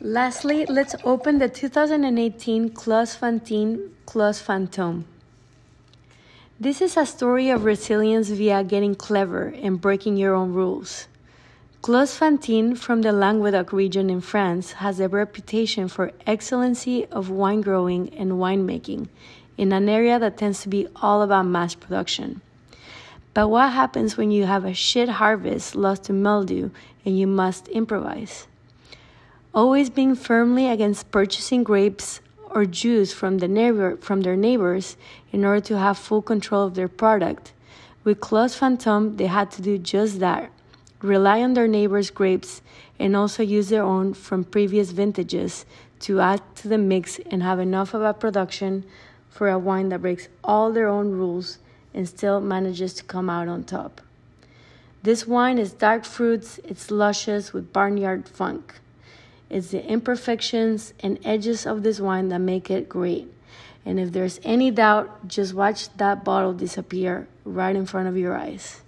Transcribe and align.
Lastly, 0.00 0.66
let's 0.66 0.96
open 1.04 1.38
the 1.38 1.48
2018 1.48 2.70
Clos 2.70 3.14
Fantine 3.14 3.94
Clos 4.06 4.42
Fantôme. 4.42 5.04
This 6.58 6.82
is 6.82 6.96
a 6.96 7.06
story 7.06 7.48
of 7.48 7.64
resilience 7.64 8.28
via 8.28 8.64
getting 8.64 8.96
clever 8.96 9.54
and 9.62 9.80
breaking 9.80 10.16
your 10.16 10.34
own 10.34 10.52
rules. 10.52 11.06
Clos 11.80 12.16
Fantine 12.16 12.74
from 12.74 13.02
the 13.02 13.12
Languedoc 13.12 13.72
region 13.72 14.10
in 14.10 14.20
France 14.20 14.72
has 14.72 14.98
a 14.98 15.08
reputation 15.08 15.86
for 15.86 16.10
excellency 16.26 17.06
of 17.06 17.30
wine 17.30 17.60
growing 17.60 18.12
and 18.14 18.32
winemaking 18.32 19.08
in 19.56 19.72
an 19.72 19.88
area 19.88 20.18
that 20.18 20.36
tends 20.36 20.60
to 20.62 20.68
be 20.68 20.88
all 20.96 21.22
about 21.22 21.46
mass 21.46 21.76
production. 21.76 22.40
But 23.32 23.48
what 23.48 23.72
happens 23.72 24.16
when 24.16 24.32
you 24.32 24.44
have 24.46 24.64
a 24.64 24.74
shit 24.74 25.08
harvest 25.08 25.76
lost 25.76 26.04
to 26.04 26.12
mildew 26.12 26.70
and 27.04 27.16
you 27.16 27.28
must 27.28 27.68
improvise? 27.68 28.48
Always 29.54 29.88
being 29.88 30.16
firmly 30.16 30.68
against 30.68 31.12
purchasing 31.12 31.62
grapes 31.62 32.20
or 32.50 32.64
juice 32.64 33.12
from, 33.12 33.38
the 33.38 33.46
neighbor, 33.46 33.96
from 33.98 34.22
their 34.22 34.34
neighbors 34.34 34.96
in 35.30 35.44
order 35.44 35.60
to 35.60 35.78
have 35.78 35.96
full 35.96 36.22
control 36.22 36.66
of 36.66 36.74
their 36.74 36.88
product. 36.88 37.52
With 38.02 38.18
Clos 38.18 38.58
Fantôme, 38.58 39.16
they 39.16 39.28
had 39.28 39.52
to 39.52 39.62
do 39.62 39.78
just 39.78 40.18
that 40.18 40.50
rely 41.02 41.40
on 41.40 41.54
their 41.54 41.68
neighbors' 41.68 42.10
grapes 42.10 42.62
and 42.98 43.14
also 43.14 43.44
use 43.44 43.68
their 43.68 43.84
own 43.84 44.12
from 44.14 44.42
previous 44.42 44.90
vintages 44.90 45.66
to 46.00 46.20
add 46.20 46.42
to 46.56 46.66
the 46.66 46.78
mix 46.78 47.20
and 47.30 47.42
have 47.42 47.60
enough 47.60 47.94
of 47.94 48.02
a 48.02 48.12
production 48.12 48.84
for 49.30 49.48
a 49.48 49.58
wine 49.58 49.88
that 49.90 50.02
breaks 50.02 50.26
all 50.42 50.72
their 50.72 50.88
own 50.88 51.12
rules 51.12 51.58
and 51.92 52.08
still 52.08 52.40
manages 52.40 52.92
to 52.94 53.04
come 53.04 53.30
out 53.30 53.46
on 53.46 53.62
top. 53.62 54.00
This 55.04 55.28
wine 55.28 55.58
is 55.58 55.72
dark 55.72 56.04
fruits, 56.04 56.58
it's 56.64 56.90
luscious 56.90 57.52
with 57.52 57.72
barnyard 57.72 58.28
funk. 58.28 58.80
It's 59.50 59.70
the 59.70 59.84
imperfections 59.86 60.94
and 61.00 61.18
edges 61.24 61.66
of 61.66 61.82
this 61.82 62.00
wine 62.00 62.28
that 62.28 62.40
make 62.40 62.70
it 62.70 62.88
great. 62.88 63.32
And 63.84 64.00
if 64.00 64.12
there's 64.12 64.40
any 64.42 64.70
doubt, 64.70 65.28
just 65.28 65.54
watch 65.54 65.94
that 65.96 66.24
bottle 66.24 66.54
disappear 66.54 67.28
right 67.44 67.76
in 67.76 67.86
front 67.86 68.08
of 68.08 68.16
your 68.16 68.36
eyes. 68.36 68.80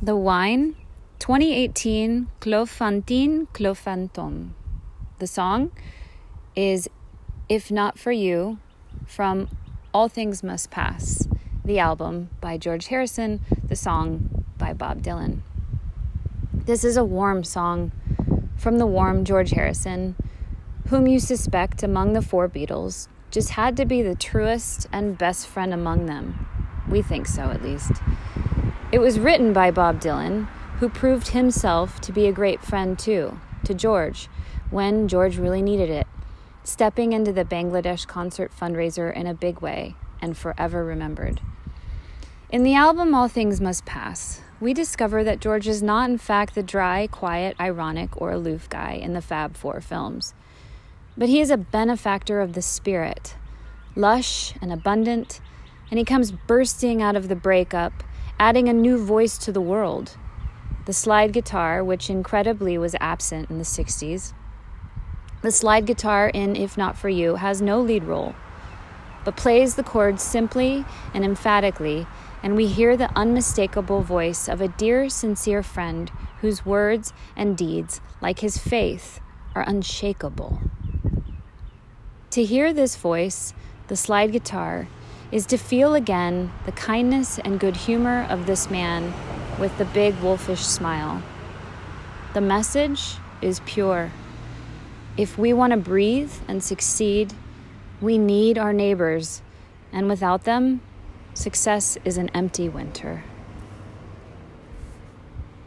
The 0.00 0.16
wine 0.16 0.76
2018 1.18 2.28
Clos 2.40 2.70
Fantine 2.70 3.46
Clos 3.52 3.80
Fantôme. 3.80 4.50
The 5.18 5.26
song 5.26 5.72
is 6.54 6.88
If 7.48 7.70
Not 7.70 7.98
For 7.98 8.12
You 8.12 8.58
from 9.06 9.48
All 9.92 10.08
Things 10.08 10.42
Must 10.42 10.70
Pass 10.70 11.26
the 11.66 11.80
album 11.80 12.30
by 12.40 12.56
George 12.56 12.86
Harrison, 12.86 13.40
the 13.66 13.74
song 13.74 14.44
by 14.56 14.72
Bob 14.72 15.02
Dylan. 15.02 15.40
This 16.52 16.84
is 16.84 16.96
a 16.96 17.04
warm 17.04 17.42
song 17.42 17.90
from 18.56 18.78
the 18.78 18.86
warm 18.86 19.24
George 19.24 19.50
Harrison, 19.50 20.14
whom 20.90 21.08
you 21.08 21.18
suspect 21.18 21.82
among 21.82 22.12
the 22.12 22.22
four 22.22 22.48
Beatles 22.48 23.08
just 23.32 23.50
had 23.50 23.76
to 23.78 23.84
be 23.84 24.00
the 24.00 24.14
truest 24.14 24.86
and 24.92 25.18
best 25.18 25.48
friend 25.48 25.74
among 25.74 26.06
them. 26.06 26.46
We 26.88 27.02
think 27.02 27.26
so, 27.26 27.50
at 27.50 27.64
least. 27.64 27.90
It 28.92 29.00
was 29.00 29.18
written 29.18 29.52
by 29.52 29.72
Bob 29.72 30.00
Dylan, 30.00 30.46
who 30.78 30.88
proved 30.88 31.28
himself 31.28 32.00
to 32.02 32.12
be 32.12 32.28
a 32.28 32.32
great 32.32 32.62
friend 32.62 32.96
too, 32.96 33.40
to 33.64 33.74
George, 33.74 34.28
when 34.70 35.08
George 35.08 35.36
really 35.36 35.62
needed 35.62 35.90
it, 35.90 36.06
stepping 36.62 37.12
into 37.12 37.32
the 37.32 37.44
Bangladesh 37.44 38.06
concert 38.06 38.52
fundraiser 38.56 39.12
in 39.12 39.26
a 39.26 39.34
big 39.34 39.60
way 39.60 39.96
and 40.26 40.36
forever 40.36 40.84
remembered. 40.84 41.40
In 42.50 42.64
the 42.64 42.74
album 42.74 43.14
All 43.14 43.28
Things 43.28 43.60
Must 43.60 43.86
Pass, 43.86 44.42
we 44.60 44.74
discover 44.74 45.22
that 45.22 45.40
George 45.40 45.68
is 45.68 45.84
not, 45.84 46.10
in 46.10 46.18
fact, 46.18 46.56
the 46.56 46.64
dry, 46.64 47.06
quiet, 47.06 47.54
ironic, 47.60 48.20
or 48.20 48.32
aloof 48.32 48.68
guy 48.68 48.92
in 48.92 49.12
the 49.12 49.22
Fab 49.22 49.56
Four 49.56 49.80
films, 49.80 50.34
but 51.16 51.28
he 51.28 51.40
is 51.40 51.50
a 51.50 51.56
benefactor 51.56 52.40
of 52.40 52.54
the 52.54 52.62
spirit, 52.62 53.36
lush 53.94 54.54
and 54.60 54.72
abundant, 54.72 55.40
and 55.90 55.98
he 55.98 56.04
comes 56.04 56.32
bursting 56.32 57.00
out 57.00 57.14
of 57.14 57.28
the 57.28 57.36
breakup, 57.36 58.02
adding 58.40 58.68
a 58.68 58.72
new 58.72 58.98
voice 58.98 59.38
to 59.38 59.52
the 59.52 59.60
world. 59.60 60.16
The 60.86 60.92
slide 60.92 61.32
guitar, 61.32 61.84
which 61.84 62.10
incredibly 62.10 62.76
was 62.78 62.96
absent 62.98 63.48
in 63.48 63.58
the 63.58 63.64
60s. 63.64 64.32
The 65.42 65.52
slide 65.52 65.86
guitar 65.86 66.28
in 66.28 66.56
If 66.56 66.76
Not 66.76 66.98
For 66.98 67.08
You 67.08 67.36
has 67.36 67.62
no 67.62 67.80
lead 67.80 68.04
role, 68.04 68.34
but 69.26 69.36
plays 69.36 69.74
the 69.74 69.82
chords 69.82 70.22
simply 70.22 70.86
and 71.12 71.24
emphatically 71.24 72.06
and 72.44 72.54
we 72.54 72.68
hear 72.68 72.96
the 72.96 73.10
unmistakable 73.18 74.02
voice 74.02 74.48
of 74.48 74.60
a 74.60 74.68
dear, 74.68 75.08
sincere 75.08 75.64
friend 75.64 76.12
whose 76.42 76.64
words 76.64 77.12
and 77.34 77.56
deeds, 77.56 78.00
like 78.20 78.38
his 78.38 78.56
faith, 78.56 79.18
are 79.56 79.64
unshakable. 79.66 80.60
To 82.30 82.44
hear 82.44 82.72
this 82.72 82.94
voice, 82.94 83.52
the 83.88 83.96
slide 83.96 84.30
guitar, 84.30 84.86
is 85.32 85.44
to 85.46 85.56
feel 85.56 85.94
again 85.94 86.52
the 86.64 86.70
kindness 86.70 87.40
and 87.40 87.58
good 87.58 87.78
humor 87.78 88.28
of 88.30 88.46
this 88.46 88.70
man 88.70 89.12
with 89.58 89.76
the 89.76 89.86
big 89.86 90.14
wolfish 90.20 90.64
smile. 90.64 91.24
The 92.32 92.40
message 92.40 93.16
is 93.42 93.60
pure. 93.66 94.12
If 95.16 95.36
we 95.36 95.52
want 95.52 95.72
to 95.72 95.78
breathe 95.78 96.32
and 96.46 96.62
succeed, 96.62 97.34
we 98.00 98.18
need 98.18 98.58
our 98.58 98.72
neighbors, 98.72 99.42
and 99.92 100.08
without 100.08 100.44
them, 100.44 100.80
Success 101.36 101.98
is 102.02 102.16
an 102.16 102.30
empty 102.30 102.66
winter. 102.66 103.22